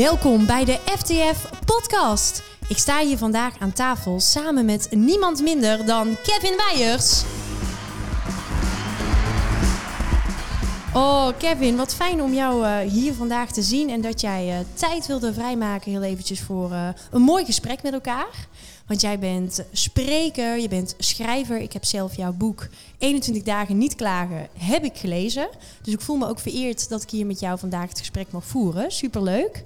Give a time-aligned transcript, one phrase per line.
[0.00, 2.42] Welkom bij de FTF Podcast.
[2.68, 7.22] Ik sta hier vandaag aan tafel samen met niemand minder dan Kevin Weijers.
[10.94, 14.58] Oh, Kevin, wat fijn om jou uh, hier vandaag te zien en dat jij uh,
[14.74, 18.46] tijd wilde vrijmaken heel eventjes voor uh, een mooi gesprek met elkaar.
[18.90, 21.58] Want jij bent spreker, je bent schrijver.
[21.58, 25.48] Ik heb zelf jouw boek 21 dagen niet klagen, heb ik gelezen.
[25.82, 28.44] Dus ik voel me ook vereerd dat ik hier met jou vandaag het gesprek mag
[28.44, 28.90] voeren.
[28.90, 29.64] Superleuk.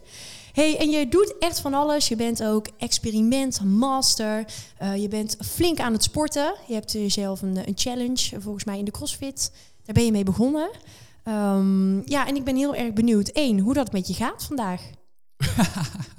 [0.53, 2.09] Hey, en je doet echt van alles.
[2.09, 4.45] Je bent ook experiment, master.
[4.83, 6.55] Uh, je bent flink aan het sporten.
[6.67, 9.53] Je hebt jezelf een, een challenge, volgens mij in de CrossFit.
[9.85, 10.71] Daar ben je mee begonnen.
[11.29, 13.31] Um, ja, en ik ben heel erg benieuwd.
[13.33, 14.81] Eén, hoe dat met je gaat vandaag.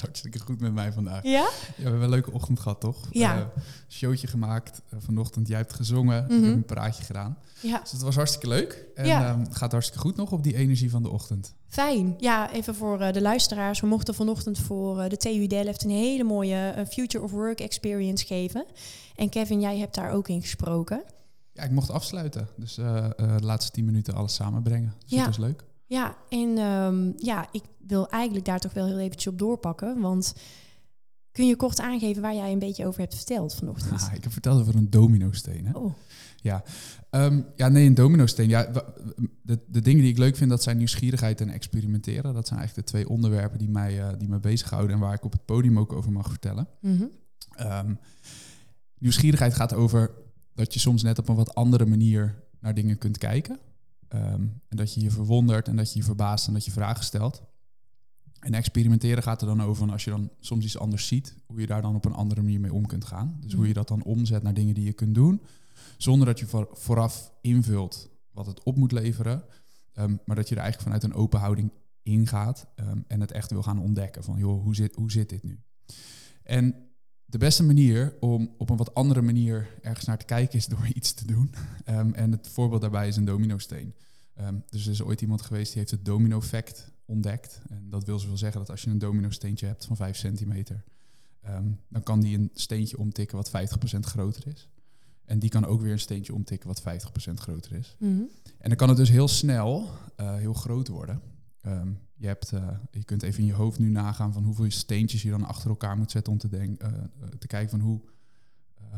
[0.00, 1.22] Gaat hartstikke goed met mij vandaag.
[1.22, 1.30] Ja?
[1.30, 3.08] ja we hebben een leuke ochtend gehad, toch?
[3.10, 3.36] Ja.
[3.38, 3.44] Uh,
[3.88, 4.82] showtje gemaakt.
[4.94, 6.22] Uh, vanochtend, jij hebt gezongen.
[6.28, 6.52] Mm -hmm.
[6.52, 7.38] Een praatje gedaan.
[7.60, 7.80] Ja.
[7.80, 8.84] Dus het was hartstikke leuk.
[8.94, 9.30] En Ja.
[9.32, 11.54] um, het gaat hartstikke goed nog op die energie van de ochtend.
[11.68, 12.14] Fijn.
[12.18, 13.80] Ja, even voor uh, de luisteraars.
[13.80, 18.64] We mochten vanochtend voor de TU Delft een hele mooie Future of Work experience geven.
[19.16, 21.02] En Kevin, jij hebt daar ook in gesproken.
[21.52, 22.48] Ja, ik mocht afsluiten.
[22.56, 24.94] Dus de laatste tien minuten alles samenbrengen.
[24.98, 25.16] Dus Ja.
[25.16, 25.64] dat was leuk.
[25.90, 30.00] Ja, en um, ja, ik wil eigenlijk daar toch wel heel eventjes op doorpakken.
[30.00, 30.34] Want
[31.32, 34.02] kun je kort aangeven waar jij een beetje over hebt verteld vanochtend?
[34.02, 35.66] Ah, ik heb verteld over een dominosteen.
[35.66, 35.78] Hè?
[35.78, 35.94] Oh,
[36.36, 36.62] Ja.
[37.10, 38.48] Ehm, ja, nee, een dominosteen.
[38.48, 38.70] Ja,
[39.42, 42.34] de, de dingen die ik leuk vind, dat zijn nieuwsgierigheid en experimenteren.
[42.34, 45.24] Dat zijn eigenlijk de twee onderwerpen die mij, eh, die mij bezighouden en waar ik
[45.24, 46.68] op het podium ook over mag vertellen.
[46.80, 47.04] mhm.
[47.50, 47.94] Ehm,
[48.98, 50.10] nieuwsgierigheid gaat over
[50.54, 53.58] dat je soms net op een wat andere manier naar dingen kunt kijken.
[54.10, 57.04] Ehm, en dat je je verwondert en dat je je verbaast en dat je vragen
[57.04, 57.42] stelt.
[58.40, 61.60] En experimenteren gaat er dan over van als je dan soms iets anders ziet, hoe
[61.60, 63.36] je daar dan op een andere manier mee om kunt gaan.
[63.40, 65.42] Dus hoe je dat dan omzet naar dingen die je kunt doen,
[65.96, 69.44] zonder dat je voor, vooraf invult wat het op moet leveren,
[69.92, 73.50] ehm, maar dat je er eigenlijk vanuit een open houding ingaat ehm, en het echt
[73.50, 75.60] wil gaan ontdekken van joh, hoe zit, hoe zit dit nu?
[76.42, 76.74] En
[77.24, 80.86] de beste manier om op een wat andere manier ergens naar te kijken is door
[80.94, 81.54] iets te doen.
[81.88, 83.94] Um, en het voorbeeld daarbij is een dominosteen.
[84.40, 87.62] Um, dus er is ooit iemand geweest die heeft het domino-effect ontdekt.
[87.68, 90.84] En dat wil zoveel zeggen dat als je een domino-steentje hebt van 5 centimeter,
[91.48, 94.68] um, dan kan die een steentje omtikken wat 50% groter is.
[95.24, 97.96] En die kan ook weer een steentje omtikken wat 50% groter is.
[97.98, 98.22] Mhm.
[98.58, 99.88] En dan kan het dus heel snel
[100.20, 101.20] uh, heel groot worden.
[101.66, 105.22] Um, je, hebt, uh, je kunt even in je hoofd nu nagaan van hoeveel steentjes
[105.22, 106.88] je dan achter elkaar moet zetten om te, denk, uh,
[107.38, 108.00] te kijken van hoe,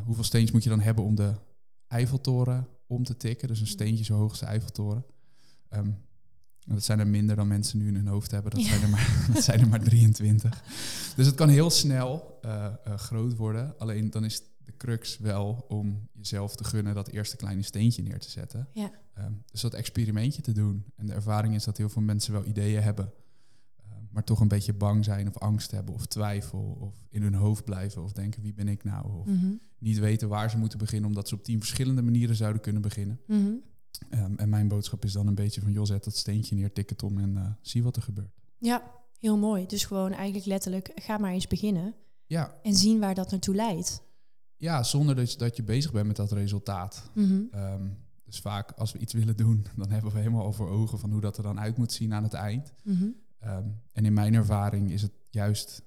[0.04, 1.34] hoeveel steentjes moet je dan hebben om de
[1.87, 3.48] Eiffeltoren om te tikken.
[3.48, 5.04] Dus een steentje zo hoog als de Eiffeltoren.
[5.77, 5.97] Um,
[6.66, 8.50] dat zijn er minder dan mensen nu in hun hoofd hebben.
[8.50, 8.69] Dat, Ja.
[8.69, 10.62] zijn, er maar, dat zijn er maar 23.
[11.16, 12.66] Dus het kan heel snel uh,
[12.97, 13.78] groot worden.
[13.78, 18.19] Alleen dan is de crux wel om jezelf te gunnen dat eerste kleine steentje neer
[18.19, 18.69] te zetten.
[18.72, 18.91] Ja.
[19.19, 20.84] Um, dus dat experimentje te doen.
[20.97, 23.12] En de ervaring is dat heel veel mensen wel ideeën hebben,
[23.81, 27.34] uh, maar toch een beetje bang zijn of angst hebben of twijfel of in hun
[27.34, 29.53] hoofd blijven of denken wie ben ik nou of Mhm.
[29.78, 33.21] niet weten waar ze moeten beginnen omdat ze op tien verschillende manieren zouden kunnen beginnen.
[33.27, 33.50] Mhm.
[34.10, 36.88] Um, en mijn boodschap is dan een beetje van joh zet dat steentje neer, tik
[36.88, 38.41] het om en uh, zie wat er gebeurt.
[38.58, 38.82] Ja,
[39.19, 39.66] heel mooi.
[39.66, 41.94] Dus gewoon eigenlijk letterlijk, ga maar eens beginnen
[42.26, 44.03] Ja, en zien waar dat naartoe leidt.
[44.56, 47.10] ja zonder dat je, dat je bezig bent met dat resultaat.
[47.14, 47.42] Mhm.
[47.54, 51.10] Um, dus vaak als we iets willen doen, dan hebben we helemaal over ogen van
[51.10, 52.72] hoe dat er dan uit moet zien aan het eind.
[52.82, 53.03] Mhm.
[53.44, 55.82] Um, en in mijn ervaring is het juist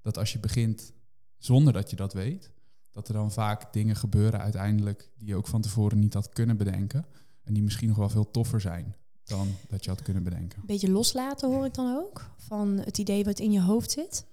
[0.00, 0.92] dat als je begint
[1.38, 2.50] zonder dat je dat weet,
[2.90, 6.56] dat er dan vaak dingen gebeuren uiteindelijk die je ook van tevoren niet had kunnen
[6.56, 7.06] bedenken.
[7.46, 10.62] En die misschien nog wel veel toffer zijn dan dat je had kunnen bedenken.
[10.66, 14.24] Beetje loslaten hoor ik dan ook, van het idee wat in je hoofd zit.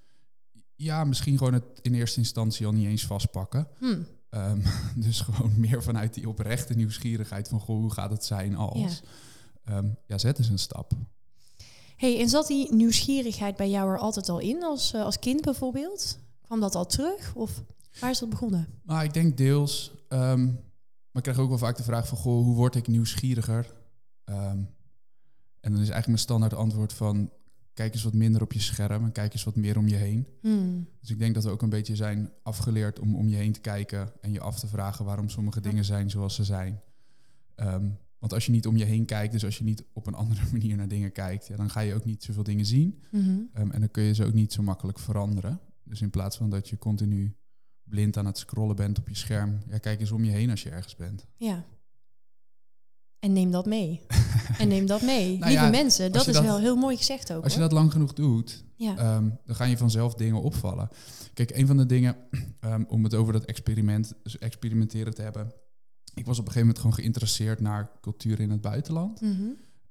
[0.75, 3.68] Ja, misschien gewoon het in eerste instantie al niet eens vastpakken.
[3.78, 4.01] Hm.
[4.29, 4.63] Um,
[5.06, 9.01] dus gewoon meer vanuit die oprechte nieuwsgierigheid van goh, hoe gaat het zijn als.
[9.66, 10.91] Ja, um, ja zet eens een stap.
[11.95, 15.41] Hey, en zat die nieuwsgierigheid bij jou er altijd al in, als, uh, als kind
[15.41, 16.19] bijvoorbeeld?
[16.41, 17.63] Kwam dat al terug of
[18.00, 18.68] waar is dat begonnen?
[18.84, 19.91] Nou, ik denk deels.
[20.09, 20.60] Um,
[21.13, 23.81] maar ik krijg ook wel vaak de vraag van goh, hoe word ik nieuwsgieriger?
[25.63, 27.31] en dan is eigenlijk mijn standaard antwoord van
[27.74, 30.27] kijk eens wat minder op je scherm en kijk eens wat meer om je heen.
[30.42, 30.88] Hmm.
[31.00, 33.60] Dus ik denk dat we ook een beetje zijn afgeleerd om om je heen te
[33.60, 35.69] kijken en je af te vragen waarom sommige ja.
[35.69, 36.81] dingen zijn zoals ze zijn.
[37.56, 40.13] Um, want als je niet om je heen kijkt, dus als je niet op een
[40.24, 43.01] andere manier naar dingen kijkt, ja, dan ga je ook niet zoveel dingen zien.
[43.12, 43.50] Mm -hmm.
[43.62, 45.60] um, en dan kun je ze ook niet zo makkelijk veranderen.
[45.83, 47.36] Dus in plaats van dat je continu
[47.83, 50.63] blind aan het scrollen bent op je scherm, ja, kijk eens om je heen als
[50.63, 51.25] je ergens bent.
[51.38, 51.65] Ja.
[53.19, 54.01] En neem dat mee.
[54.59, 55.38] en neem dat mee.
[55.38, 57.44] Nou Lieve ja, mensen, dat is dat- wel heel mooi gezegd ook.
[57.44, 58.97] Als je dat lang genoeg doet, ja.
[58.97, 60.89] Ehm, dan gaan je vanzelf dingen opvallen.
[61.33, 62.15] Kijk, een van de dingen,
[62.62, 65.53] um, om het over dat experiment, dus experimenteren te hebben.
[66.13, 69.21] Ik was op een gegeven moment gewoon geïnteresseerd naar cultuur in het buitenland.
[69.21, 69.44] Mhm.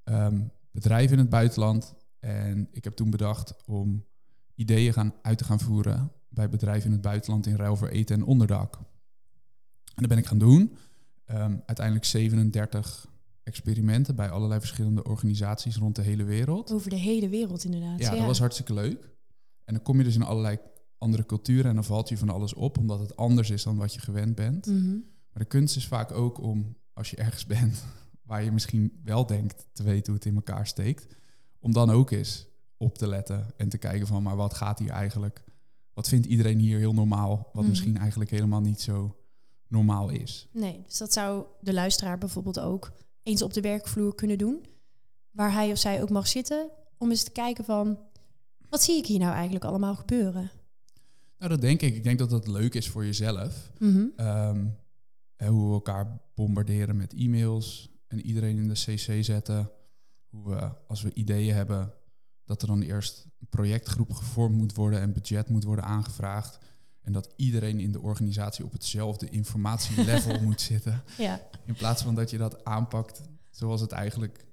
[0.05, 4.05] Um, bedrijven in het buitenland En ik heb toen bedacht om
[4.55, 8.17] ideeën gaan, uit te gaan voeren bij bedrijven in het buitenland in ruil voor eten
[8.17, 8.77] en onderdak.
[9.95, 10.77] En dat ben ik gaan doen.
[11.25, 13.07] Ehm, uiteindelijk 37
[13.43, 16.73] experimenten bij allerlei verschillende organisaties rond de hele wereld.
[16.73, 17.99] Over de hele wereld inderdaad.
[17.99, 19.11] Ja, dat was hartstikke leuk.
[19.65, 20.59] En dan kom je dus in allerlei
[20.99, 23.95] andere culturen en dan valt je van alles op, omdat het anders is dan wat
[23.95, 24.67] je gewend bent.
[24.67, 24.91] Mhm.
[25.33, 27.85] Maar de kunst is vaak ook om, als je ergens bent
[28.23, 31.07] waar je misschien wel denkt te weten hoe het in elkaar steekt,
[31.59, 32.47] om dan ook eens
[32.77, 35.45] op te letten en te kijken van, maar wat gaat hier eigenlijk?
[35.95, 37.69] Wat vindt iedereen hier heel normaal, wat Mhm.
[37.69, 39.17] misschien eigenlijk helemaal niet zo
[39.69, 40.49] normaal is?
[40.53, 42.93] Nee, dus dat zou de luisteraar bijvoorbeeld ook
[43.23, 44.65] eens op de werkvloer kunnen doen.
[45.31, 46.71] Waar hij of zij ook mag zitten.
[46.99, 47.99] Om eens te kijken van,
[48.69, 50.51] wat zie ik hier nou eigenlijk allemaal gebeuren?
[51.39, 51.95] Nou, dat denk ik.
[51.95, 53.71] Ik denk dat dat leuk is voor jezelf.
[53.79, 54.05] Mhm.
[54.17, 54.67] Ehm,
[55.37, 59.71] hoe we elkaar bombarderen met e-mails en iedereen in de cc zetten.
[60.29, 61.93] Hoe we, als we ideeën hebben,
[62.53, 66.59] dat er dan eerst een projectgroep gevormd moet worden en budget moet worden aangevraagd.
[67.03, 71.03] En dat iedereen in de organisatie op hetzelfde informatielevel moet zitten.
[71.19, 73.21] Ja, In plaats van dat je dat aanpakt
[73.51, 74.47] zoals het eigenlijk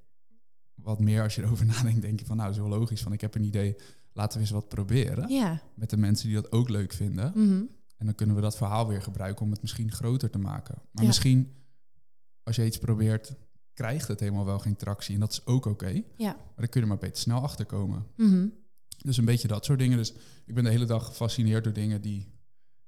[0.74, 3.36] wat meer als je erover nadenkt, denk je van nou, zo logisch van ik heb
[3.36, 3.76] een idee,
[4.14, 5.30] laten we eens wat proberen.
[5.30, 5.62] ja.
[5.76, 7.32] Met de mensen die dat ook leuk vinden.
[7.36, 7.64] Mhm.
[7.98, 10.76] En dan kunnen we dat verhaal weer gebruiken om het misschien groter te maken.
[10.92, 11.08] Maar Ja.
[11.10, 11.54] misschien,
[12.44, 13.36] als je iets probeert,
[13.80, 15.14] krijgt het helemaal wel geen tractie.
[15.14, 16.02] En dat is ook oké.
[16.18, 16.32] ja.
[16.34, 18.06] Maar dan kun je er maar beter snel achter komen.
[18.16, 18.48] Mhm.
[19.04, 19.98] Dus een beetje dat soort dingen.
[19.98, 20.14] Dus
[20.46, 22.20] ik ben de hele dag gefascineerd door dingen die...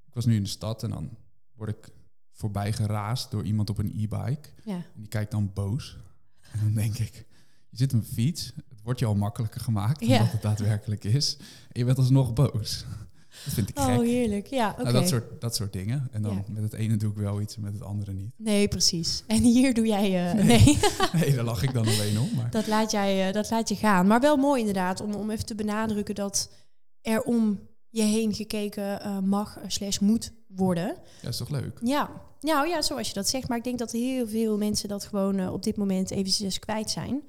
[0.08, 1.18] Ik was nu in de stad en dan
[1.56, 1.90] word ik
[2.32, 4.50] voorbij geraasd door iemand op een e-bike.
[4.64, 4.76] ja.
[4.76, 5.98] En die kijkt dan boos.
[6.52, 7.26] En dan denk ik,
[7.70, 8.54] je zit op een fiets.
[8.70, 10.18] Het wordt je al makkelijker gemaakt dan Ja.
[10.20, 11.38] dat het daadwerkelijk is.
[11.40, 12.86] En je bent alsnog boos.
[13.46, 13.88] Dat vind ik gek.
[13.98, 14.48] Oh, heerlijk.
[14.48, 14.82] Ja, oké.
[14.82, 16.08] Nou, dat, soort, dat soort dingen.
[16.12, 16.44] En dan Ja.
[16.48, 18.32] met het ene doe ik wel iets en met het andere niet.
[18.38, 19.24] Nee, precies.
[19.28, 20.28] En hier doe jij...
[20.30, 20.46] eh, Nee.
[20.46, 20.78] nee.
[21.22, 22.30] Nee, daar lach ik dan alleen om.
[22.36, 24.08] Maar Dat laat, jij, eh, dat laat je gaan.
[24.08, 26.52] Maar wel mooi inderdaad, om, om even te benadrukken dat
[27.02, 30.96] er om je heen gekeken eh, mag slash moet worden.
[31.22, 31.80] ja, is toch leuk?
[31.84, 33.48] Ja, nou ja, zoals je dat zegt.
[33.48, 37.22] Maar ik denk dat heel veel mensen dat gewoon op dit moment eventjes kwijt zijn.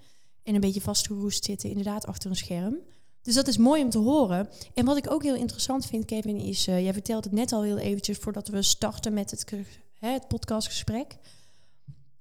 [0.42, 2.76] En een beetje vastgeroest zitten inderdaad achter een scherm.
[3.22, 4.48] Dus dat is mooi om te horen.
[4.74, 6.66] En wat ik ook heel interessant vind, Kevin, is...
[6.66, 9.50] eh, jij vertelde het net al heel eventjes voordat we starten met het,
[9.98, 11.16] hè, het podcastgesprek.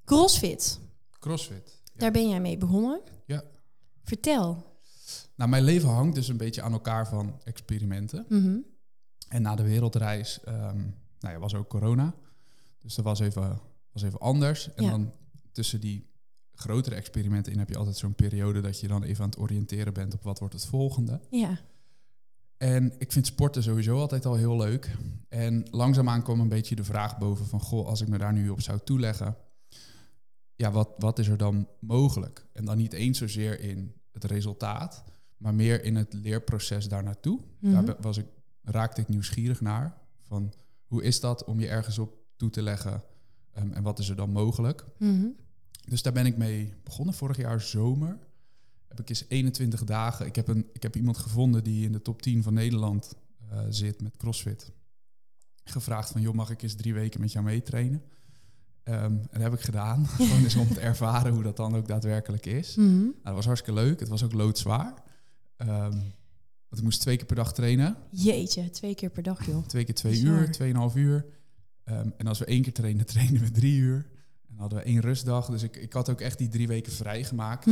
[0.05, 0.79] CrossFit,
[1.19, 1.79] Crossfit.
[1.83, 1.91] Ja.
[1.99, 3.01] daar ben jij mee begonnen.
[3.25, 3.43] Ja.
[4.03, 4.69] Vertel.
[5.35, 8.25] Nou, mijn leven hangt dus een beetje aan elkaar van experimenten.
[8.29, 8.57] Mhm.
[9.27, 10.77] En na de wereldreis ehm,
[11.19, 12.13] nou ja, was ook corona.
[12.81, 13.59] Dus dat was even,
[13.91, 14.73] was even anders.
[14.73, 14.89] En Ja.
[14.89, 15.11] dan
[15.51, 16.09] tussen die
[16.53, 19.93] grotere experimenten in heb je altijd zo'n periode dat je dan even aan het oriënteren
[19.93, 21.19] bent op wat wordt het volgende.
[21.29, 21.59] Ja.
[22.57, 24.95] En ik vind sporten sowieso altijd al heel leuk.
[25.29, 27.59] En langzaamaan kwam een beetje de vraag boven van...
[27.59, 29.37] goh, als ik me daar nu op zou toeleggen...
[30.55, 32.45] ja, wat, wat is er dan mogelijk?
[32.53, 35.03] En dan niet eens zozeer in het resultaat...
[35.37, 37.39] maar meer in het leerproces daar naartoe.
[37.59, 37.73] Mhm.
[37.73, 38.25] Daar be- was ik,
[38.63, 39.97] raakte ik nieuwsgierig naar.
[40.21, 40.53] Van
[40.85, 43.03] hoe is dat om je ergens op toe te leggen...
[43.51, 44.85] ehm, en wat is er dan mogelijk?
[44.97, 45.27] Mhm.
[45.81, 48.17] Dus daar ben ik mee begonnen vorig jaar zomer.
[48.87, 50.25] Heb ik eens 21 dagen.
[50.25, 53.15] Ik heb, een, ik heb iemand gevonden die in de top 10 van Nederland
[53.49, 54.71] eh, zit met CrossFit.
[55.63, 58.01] Gevraagd van, joh, mag ik eens drie weken met jou meetrainen?
[58.83, 60.07] Ehm, en dat heb ik gedaan.
[60.07, 62.75] Gewoon eens om te ervaren hoe dat dan ook daadwerkelijk is.
[62.75, 62.99] Mhm.
[62.99, 63.99] Nou, dat was hartstikke leuk.
[63.99, 65.03] Het was ook loodzwaar.
[65.55, 65.91] Ehm,
[66.67, 67.97] want ik moest twee keer per dag trainen.
[68.09, 69.65] Jeetje, twee keer per dag, joh.
[69.65, 70.39] Twee keer twee Bizar.
[70.39, 71.25] uur, tweeënhalf uur.
[71.83, 74.09] Ehm, en als we één keer trainen, trainen we drie uur.
[74.61, 75.45] Hadden we één rustdag.
[75.45, 77.65] Dus ik, ik had ook echt die drie weken vrijgemaakt.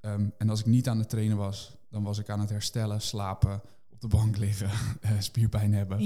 [0.00, 3.00] Ehm, en als ik niet aan het trainen was, dan was ik aan het herstellen,
[3.00, 6.00] slapen, op de bank liggen, eh, spierpijn hebben.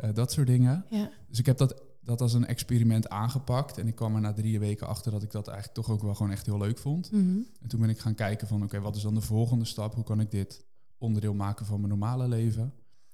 [0.00, 0.84] Eh, dat soort dingen.
[1.28, 3.78] Dus ik heb dat, dat als een experiment aangepakt.
[3.78, 6.14] En ik kwam er na drie weken achter dat ik dat eigenlijk toch ook wel
[6.14, 7.10] gewoon echt heel leuk vond.
[7.10, 7.38] Mhm.
[7.60, 9.94] En toen ben ik gaan kijken van, oké, wat is dan de volgende stap?
[9.94, 10.64] Hoe kan ik dit
[10.98, 12.72] onderdeel maken van mijn normale leven?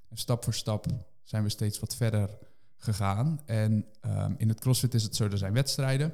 [0.08, 0.86] En stap voor stap
[1.22, 2.38] zijn we steeds wat verder
[2.76, 3.40] gegaan.
[3.44, 6.12] En ehm, in het CrossFit is het zo, er zijn wedstrijden.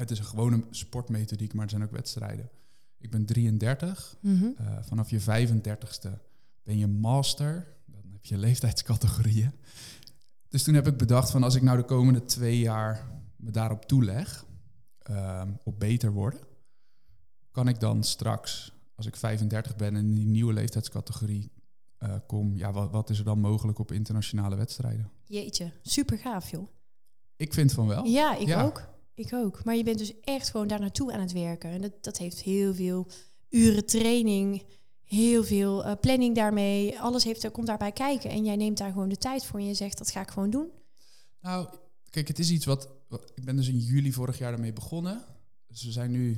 [0.00, 2.50] Het is een gewone sportmethodiek, maar er zijn ook wedstrijden.
[2.98, 4.16] Ik ben 33.
[4.20, 4.44] Mhm.
[4.56, 6.08] Eh, vanaf je 35ste
[6.62, 7.76] ben je master.
[7.86, 9.52] Dan heb je leeftijdscategorieën.
[10.48, 13.84] Dus toen heb ik bedacht van als ik nou de komende twee jaar me daarop
[13.84, 14.44] toeleg,
[14.98, 16.40] ehm, op beter worden,
[17.50, 21.52] kan ik dan straks, als ik 35 ben en in die nieuwe leeftijdscategorie
[21.96, 25.10] eh, kom, ja, wat, wat is er dan mogelijk op internationale wedstrijden?
[25.24, 26.68] Jeetje, super gaaf, joh.
[27.36, 28.04] Ik vind van wel.
[28.04, 28.62] Ja, ik Ja.
[28.62, 28.88] ook.
[29.20, 29.64] Ik ook.
[29.64, 31.70] Maar je bent dus echt gewoon daar naartoe aan het werken.
[31.70, 33.06] En dat, dat heeft heel veel
[33.48, 34.62] uren training,
[35.04, 37.00] heel veel eh, planning daarmee.
[37.00, 38.30] Alles heeft, komt daarbij kijken.
[38.30, 40.50] En jij neemt daar gewoon de tijd voor en je zegt, dat ga ik gewoon
[40.50, 40.68] doen.
[41.40, 41.68] Nou,
[42.10, 45.24] kijk, het is iets wat, wat- Ik ben dus in juli vorig jaar ermee begonnen.
[45.66, 46.28] Dus we zijn nu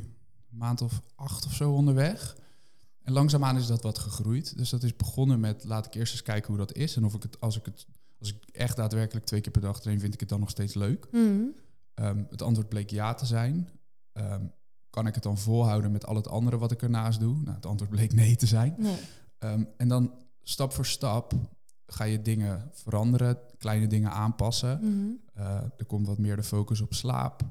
[0.50, 2.36] een maand of acht of zo onderweg.
[3.02, 4.56] En langzaamaan is dat wat gegroeid.
[4.56, 6.96] Dus dat is begonnen met laat ik eerst eens kijken hoe dat is.
[6.96, 7.86] En of ik het, als ik het,
[8.18, 10.74] als ik echt daadwerkelijk twee keer per dag train, vind ik het dan nog steeds
[10.74, 11.06] leuk.
[11.12, 11.42] Mhm.
[11.94, 13.68] Ehm, het antwoord bleek ja te zijn.
[14.12, 14.46] Ehm,
[14.90, 17.36] kan ik het dan volhouden met al het andere wat ik ernaast doe?
[17.36, 18.74] Nou, het antwoord bleek nee te zijn.
[18.78, 18.98] Nee.
[19.38, 21.32] Ehm, en dan stap voor stap
[21.86, 24.78] ga je dingen veranderen, kleine dingen aanpassen.
[24.82, 25.10] Mhm.
[25.34, 27.42] Eh, er komt wat meer de focus op slaap.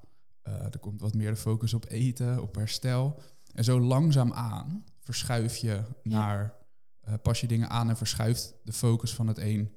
[0.41, 3.21] Eh, er komt wat meer de focus op eten, op herstel.
[3.53, 6.53] En zo langzaam aan verschuif je naar,
[7.01, 9.71] eh, pas je dingen aan en verschuift de focus van het een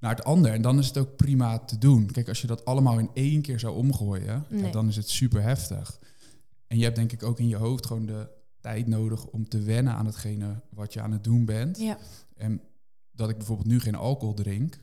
[0.00, 0.52] naar het ander.
[0.52, 2.10] En dan is het ook prima te doen.
[2.10, 5.42] Kijk, als je dat allemaal in één keer zou omgooien, ja, dan is het super
[5.42, 5.98] heftig.
[6.66, 8.28] En je hebt denk ik ook in je hoofd gewoon de
[8.60, 11.78] tijd nodig om te wennen aan hetgene wat je aan het doen bent.
[11.78, 11.98] Ja.
[12.36, 12.60] En
[13.10, 14.80] dat ik bijvoorbeeld nu geen alcohol drink,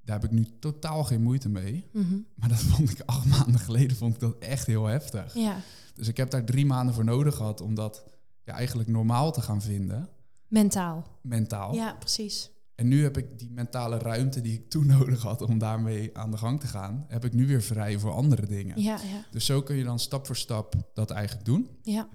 [0.00, 1.84] daar heb ik nu totaal geen moeite mee.
[1.92, 2.18] Mhm.
[2.34, 5.34] Maar dat vond ik acht maanden geleden vond ik dat echt heel heftig.
[5.34, 5.56] ja.
[5.94, 8.04] Dus ik heb daar drie maanden voor nodig gehad om dat
[8.44, 10.08] ja, eigenlijk normaal te gaan vinden,
[10.48, 11.06] Mentaal.
[11.22, 11.74] mentaal.
[11.74, 12.50] Ja, precies.
[12.82, 16.30] En nu heb ik die mentale ruimte die ik toen nodig had om daarmee aan
[16.30, 18.80] de gang te gaan, heb ik nu weer vrij voor andere dingen.
[18.82, 21.68] Ja, ja, Dus zo kun je dan stap voor stap dat eigenlijk doen.
[21.82, 22.08] ja.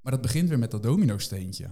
[0.00, 1.68] Maar dat begint weer met dat domino-steentje.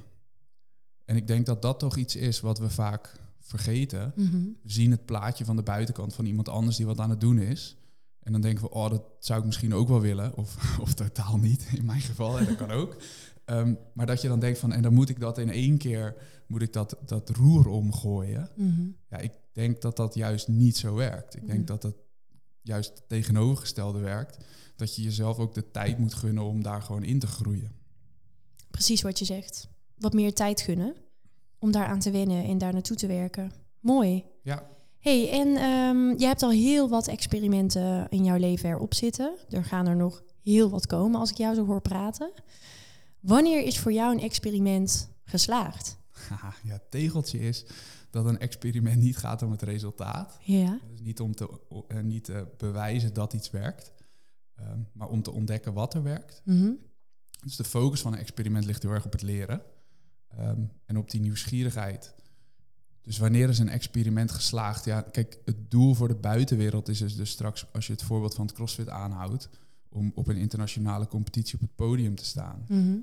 [1.05, 4.13] En ik denk dat dat toch iets is wat we vaak vergeten.
[4.17, 4.43] Mhm.
[4.63, 7.39] We zien het plaatje van de buitenkant van iemand anders die wat aan het doen
[7.39, 7.77] is.
[8.21, 10.37] En dan denken we, oh, dat zou ik misschien ook wel willen.
[10.37, 12.39] Of, of totaal niet, in mijn geval.
[12.39, 12.97] En dat kan ook.
[13.45, 16.15] Ehm, maar dat je dan denkt van, en dan moet ik dat in één keer,
[16.47, 18.51] moet ik dat, dat roer omgooien.
[18.57, 18.87] Mhm.
[19.09, 21.37] Ja, ik denk dat dat juist niet zo werkt.
[21.37, 21.97] Ik denk dat het
[22.63, 24.45] juist het tegenovergestelde werkt.
[24.77, 27.73] Dat je jezelf ook de tijd moet gunnen om daar gewoon in te groeien.
[28.71, 29.69] Precies wat je zegt.
[29.99, 30.95] Wat meer tijd gunnen
[31.59, 33.53] om daaraan te wennen en daar naartoe te werken.
[33.81, 34.25] Mooi.
[34.43, 34.67] Ja,
[34.99, 39.35] hey, en ehm je hebt al heel wat experimenten in jouw leven erop zitten.
[39.49, 42.33] Er gaan er nog heel wat komen als ik jou zo hoor praten.
[43.25, 45.99] Wanneer is voor jou een experiment geslaagd?
[46.11, 47.65] Haha, ja, het tegeltje is
[48.11, 50.39] dat een experiment niet gaat om het resultaat.
[50.43, 50.81] Ja.
[50.91, 53.93] Dus niet om te, eh, niet te bewijzen dat iets werkt,
[54.55, 56.43] ehm, maar om te ontdekken wat er werkt.
[56.45, 56.73] Mhm.
[57.45, 59.63] Dus de focus van een experiment ligt heel erg op het leren
[60.29, 62.15] ehm, en op die nieuwsgierigheid.
[63.01, 64.85] Dus wanneer is een experiment geslaagd?
[64.85, 68.35] Ja, kijk, het doel voor de buitenwereld is dus, dus straks, als je het voorbeeld
[68.35, 69.49] van het CrossFit aanhoudt,
[69.89, 72.65] om op een internationale competitie op het podium te staan.
[72.69, 72.97] Mhm.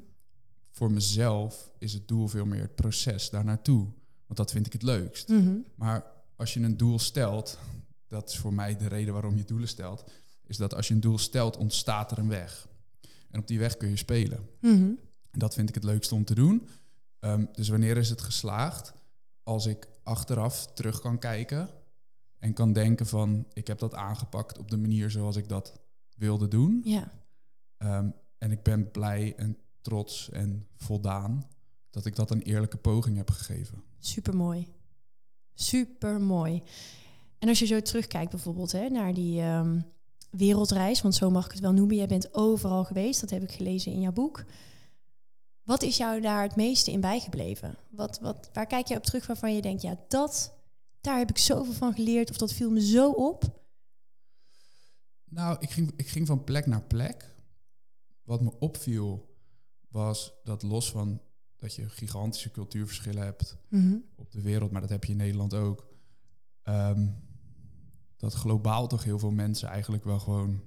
[0.72, 3.88] Voor mezelf is het doel veel meer het proces daar naartoe.
[4.26, 5.30] Want dat vind ik het leukst.
[5.30, 5.56] Mhm.
[5.76, 7.58] Maar als je een doel stelt,
[8.08, 10.04] dat is voor mij de reden waarom je doelen stelt,
[10.46, 12.68] is dat als je een doel stelt, ontstaat er een weg.
[13.30, 14.50] En op die weg kun je spelen.
[14.60, 14.92] Mhm.
[15.32, 16.68] En dat vind ik het leukste om te doen.
[17.20, 18.94] Ehm, dus wanneer is het geslaagd?
[19.44, 21.70] Als ik achteraf terug kan kijken
[22.38, 25.80] en kan denken van, ik heb dat aangepakt op de manier zoals ik dat
[26.16, 26.82] wilde doen.
[26.84, 27.12] Ja.
[27.78, 31.48] Ehm, en ik ben blij en trots en voldaan
[31.90, 33.84] dat ik dat een eerlijke poging heb gegeven.
[34.00, 34.68] Super mooi.
[35.54, 36.64] Super mooi.
[37.40, 39.82] En als je zo terugkijkt bijvoorbeeld hè, naar die ehm,
[40.30, 43.52] wereldreis, want zo mag ik het wel noemen, jij bent overal geweest, dat heb ik
[43.52, 44.44] gelezen in jouw boek.
[45.64, 47.78] Wat is jou daar het meeste in bijgebleven?
[47.90, 50.54] Wat, wat, waar kijk je op terug waarvan je denkt, ja, dat,
[51.02, 53.60] daar heb ik zoveel van geleerd of dat viel me zo op?
[55.24, 57.36] Nou, ik ging, ik ging van plek naar plek.
[58.24, 59.31] Wat me opviel
[59.92, 61.22] was dat los van
[61.56, 63.96] dat je gigantische cultuurverschillen hebt Mhm.
[64.16, 65.90] op de wereld, maar dat heb je in Nederland ook.
[66.62, 67.08] ehm,
[68.18, 70.62] dat globaal toch heel veel mensen eigenlijk wel gewoon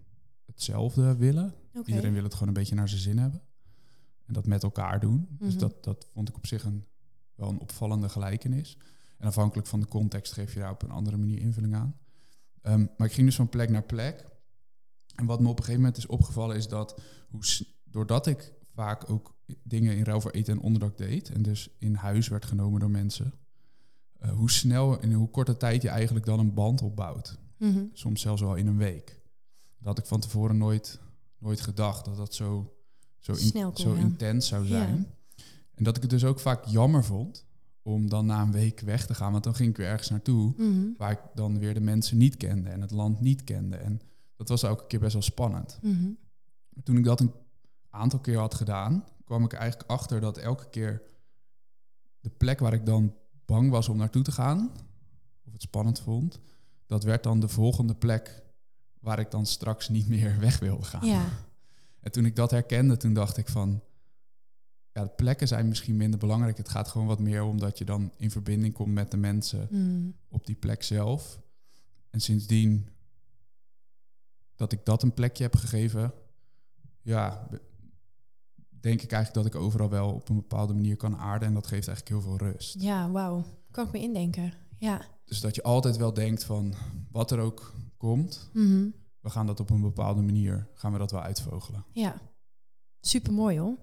[0.47, 1.55] hetzelfde willen.
[1.85, 3.43] Iedereen wil het gewoon een beetje naar zijn zin hebben.
[4.25, 5.27] En dat met elkaar doen.
[5.31, 5.59] Dus Mhm.
[5.61, 6.85] dat, dat vond ik op zich een,
[7.35, 8.79] wel een opvallende gelijkenis.
[9.19, 11.97] En afhankelijk van de context geef je daar op een andere manier invulling aan.
[12.61, 14.27] Ehm, maar ik ging dus van plek naar plek.
[15.15, 17.41] En wat me op een gegeven moment is opgevallen is dat hoe,
[17.85, 21.95] doordat ik vaak ook dingen in ruil voor eten en onderdak deed en dus in
[21.95, 23.33] huis werd genomen door mensen,
[24.19, 27.39] eh, hoe snel en in hoe korte tijd je eigenlijk dan een band opbouwt.
[27.59, 27.85] Mhm.
[27.93, 29.07] Soms zelfs wel in een week.
[29.79, 31.01] Dat had ik van tevoren nooit,
[31.39, 32.75] nooit gedacht dat dat zo,
[33.19, 34.69] zo, in- Snel kon zo intens zou Ja.
[34.69, 35.07] zijn.
[35.75, 37.47] En dat ik het dus ook vaak jammer vond
[37.83, 39.33] om dan na een week weg te gaan.
[39.33, 40.87] Want dan ging ik weer ergens naartoe Mhm.
[40.97, 43.77] waar ik dan weer de mensen niet kende en het land niet kende.
[43.77, 44.01] En
[44.37, 45.79] dat was elke keer best wel spannend.
[45.83, 46.11] Mhm.
[46.83, 47.33] Toen ik dat een
[47.95, 51.03] aantal keer had gedaan, kwam ik eigenlijk achter dat elke keer
[52.21, 54.71] de plek waar ik dan bang was om naartoe te gaan,
[55.45, 56.41] of het spannend vond,
[56.87, 58.43] dat werd dan de volgende plek
[59.01, 61.07] waar ik dan straks niet meer weg wilde gaan.
[61.07, 61.25] Ja.
[62.01, 63.83] En toen ik dat herkende, toen dacht ik van,
[64.93, 66.57] ja, de plekken zijn misschien minder belangrijk.
[66.57, 69.69] Het gaat gewoon wat meer om dat je dan in verbinding komt met de mensen
[69.71, 70.11] Mhm.
[70.29, 71.41] op die plek zelf.
[72.11, 72.89] En sindsdien
[74.57, 76.13] dat ik dat een plekje heb gegeven,
[77.03, 77.49] ja,
[78.85, 81.49] denk ik eigenlijk dat ik overal wel op een bepaalde manier kan aarden.
[81.49, 82.75] En dat geeft eigenlijk heel veel rust.
[82.83, 83.45] Ja, wauw.
[83.71, 84.53] Kan ik me indenken.
[84.79, 85.01] Ja.
[85.25, 86.75] Dus dat je altijd wel denkt van
[87.11, 88.87] wat er ook komt, Mhm.
[89.21, 91.85] we gaan dat op een bepaalde manier, gaan we dat wel uitvogelen.
[91.93, 92.21] Ja,
[93.01, 93.77] super mooi hoor.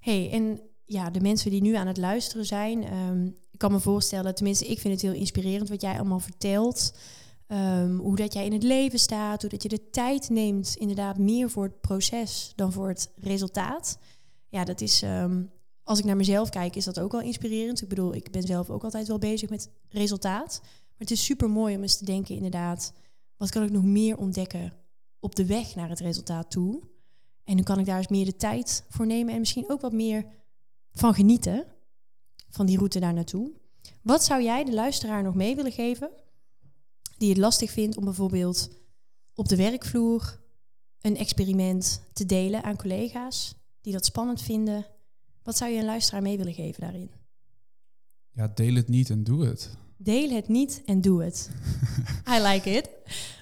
[0.00, 3.80] hey, en ja, de mensen die nu aan het luisteren zijn, ehm, ik kan me
[3.80, 6.94] voorstellen, tenminste, ik vind het heel inspirerend wat jij allemaal vertelt.
[7.46, 11.18] Ehm, hoe dat jij in het leven staat, hoe dat je de tijd neemt, inderdaad,
[11.18, 13.98] meer voor het proces dan voor het resultaat.
[14.50, 15.42] Ja, dat is, ehm,
[15.82, 17.82] als ik naar mezelf kijk, is dat ook wel inspirerend.
[17.82, 20.58] Ik bedoel, ik ben zelf ook altijd wel bezig met resultaat.
[20.62, 22.92] Maar het is super mooi om eens te denken, inderdaad,
[23.36, 24.72] wat kan ik nog meer ontdekken
[25.20, 26.80] op de weg naar het resultaat toe?
[27.44, 29.92] En nu kan ik daar eens meer de tijd voor nemen en misschien ook wat
[29.92, 30.24] meer
[30.92, 31.66] van genieten
[32.48, 33.52] van die route daar naartoe.
[34.02, 36.10] Wat zou jij de luisteraar nog mee willen geven
[37.16, 38.70] die het lastig vindt om bijvoorbeeld
[39.34, 40.40] op de werkvloer
[41.00, 44.86] een experiment te delen aan collega's die dat spannend vinden?
[45.42, 47.10] Wat zou je een luisteraar mee willen geven daarin?
[48.30, 49.76] Ja, deel het niet en doe het.
[49.96, 51.50] Deel het niet en doe het.
[52.36, 52.90] I like it.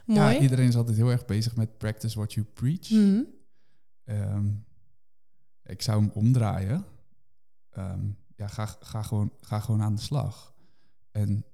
[0.07, 0.35] Mooi.
[0.35, 2.91] Ja, iedereen is altijd heel erg bezig met practice what you preach.
[2.91, 3.23] Mhm.
[4.05, 4.51] Ehm,
[5.63, 6.85] ik zou hem omdraaien.
[7.71, 10.55] Ehm, ja, ga, ga, gewoon, ga gewoon aan de slag.
[11.11, 11.45] En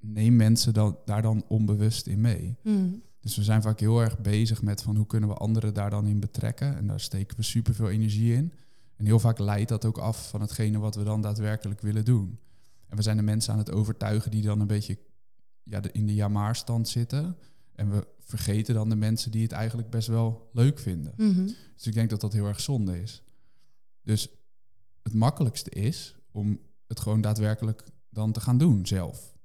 [0.00, 2.56] neem mensen dan, daar dan onbewust in mee.
[2.62, 2.94] Mhm.
[3.20, 6.06] Dus we zijn vaak heel erg bezig met van hoe kunnen we anderen daar dan
[6.06, 6.76] in betrekken.
[6.76, 8.52] En daar steken we superveel energie in.
[8.96, 12.38] En heel vaak leidt dat ook af van hetgene wat we dan daadwerkelijk willen doen.
[12.88, 14.98] En we zijn de mensen aan het overtuigen die dan een beetje
[15.62, 17.36] ja, de, in de ja-maar-stand zitten.
[17.72, 21.12] En we vergeten dan de mensen die het eigenlijk best wel leuk vinden.
[21.16, 21.46] Mhm.
[21.74, 23.22] Dus ik denk dat dat heel erg zonde is.
[24.02, 24.28] Dus
[25.02, 29.36] het makkelijkste is om het gewoon daadwerkelijk dan te gaan doen zelf.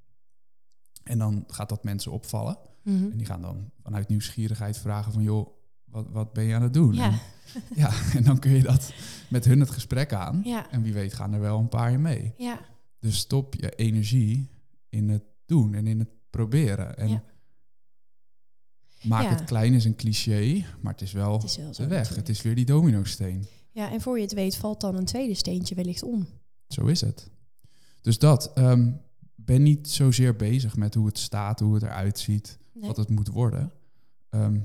[1.04, 2.58] En dan gaat dat mensen opvallen.
[2.84, 3.12] Mhm.
[3.12, 5.24] En die gaan dan vanuit nieuwsgierigheid vragen van...
[5.24, 5.48] joh,
[5.86, 6.94] wat, wat ben je aan het doen?
[6.94, 7.10] Ja.
[7.12, 7.20] En,
[7.76, 8.94] ja, en dan kun je dat
[9.30, 10.42] met hun het gesprek aan.
[10.44, 10.72] Ja.
[10.72, 12.34] En wie weet gaan er wel een paar mee.
[12.38, 12.60] Ja.
[13.00, 14.50] Dus stop je energie
[14.90, 16.98] in het doen en in het proberen.
[16.98, 17.24] En Ja.
[19.04, 21.90] maak het klein is een cliché, maar het is wel, Het is wel de weg.
[21.90, 22.28] natuurlijk.
[22.28, 23.46] Het is weer die dominosteen.
[23.72, 26.28] Ja, en voor je het weet valt dan een tweede steentje wellicht om.
[26.68, 27.30] Zo is het.
[28.02, 28.54] Dus dat.
[28.54, 28.92] ehm,
[29.46, 32.88] ben niet zozeer bezig met hoe het staat, hoe het eruit ziet, Nee.
[32.88, 33.72] wat het moet worden.
[34.30, 34.60] Ehm,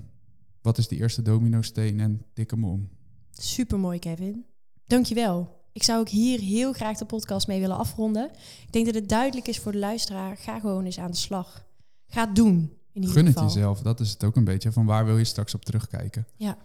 [0.62, 2.88] wat is de eerste dominosteen en tik hem om.
[3.30, 4.44] Super mooi, Kevin.
[4.86, 5.56] Dankjewel.
[5.72, 8.30] Ik zou ook hier heel graag de podcast mee willen afronden.
[8.66, 10.36] Ik denk dat het duidelijk is voor de luisteraar.
[10.36, 11.66] Ga gewoon eens aan de slag.
[12.06, 12.54] Ga het doen.
[12.92, 13.48] In ieder Gun het geval.
[13.54, 13.80] jezelf.
[13.82, 14.72] Dat is het ook een beetje.
[14.72, 16.26] Van waar wil je straks op terugkijken?
[16.36, 16.58] Ja,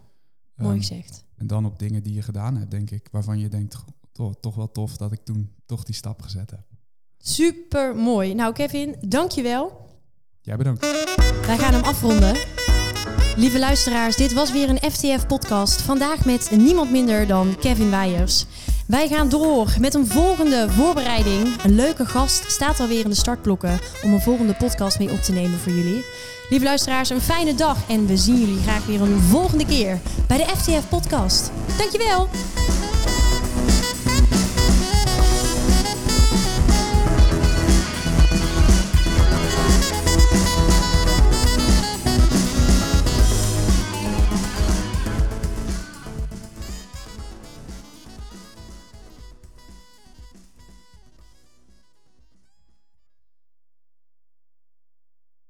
[0.56, 1.24] mooi Ehm, gezegd.
[1.36, 3.08] En dan op dingen die je gedaan hebt, denk ik.
[3.12, 6.50] Waarvan je denkt, "Goh, toch, toch wel tof dat ik toen toch die stap gezet
[6.50, 6.64] heb.
[7.26, 8.34] Super mooi.
[8.34, 9.86] Nou, Kevin, dankjewel.
[10.40, 10.80] Jij bedankt.
[11.46, 12.36] Wij gaan hem afronden.
[13.36, 15.82] Lieve luisteraars, dit was weer een FTF-podcast.
[15.82, 18.46] Vandaag met niemand minder dan Kevin Weijers.
[18.86, 21.62] Wij gaan door met een volgende voorbereiding.
[21.62, 25.32] Een leuke gast staat alweer in de startblokken om een volgende podcast mee op te
[25.32, 26.04] nemen voor jullie.
[26.48, 30.36] Lieve luisteraars, een fijne dag en we zien jullie graag weer een volgende keer bij
[30.36, 31.50] de FTF-podcast.
[31.78, 32.28] Dankjewel!